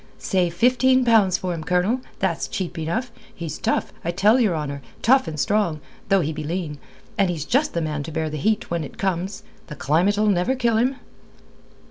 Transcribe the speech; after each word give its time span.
Say 0.17 0.49
fifteen 0.49 1.05
pounds 1.05 1.37
for 1.37 1.53
him, 1.53 1.63
Colonel. 1.63 2.01
That's 2.17 2.47
cheap 2.47 2.79
enough. 2.79 3.11
He's 3.35 3.59
tough, 3.59 3.93
I 4.03 4.09
tell 4.09 4.39
your 4.39 4.55
honour 4.55 4.81
tough 5.03 5.27
and 5.27 5.39
strong, 5.39 5.79
though 6.09 6.21
he 6.21 6.33
be 6.33 6.43
lean. 6.43 6.79
And 7.19 7.29
he's 7.29 7.45
just 7.45 7.75
the 7.75 7.81
man 7.81 8.01
to 8.01 8.11
bear 8.11 8.27
the 8.31 8.37
heat 8.37 8.71
when 8.71 8.83
it 8.83 8.97
comes. 8.97 9.43
The 9.67 9.75
climate'll 9.75 10.25
never 10.25 10.55
kill 10.55 10.77
him." 10.77 10.95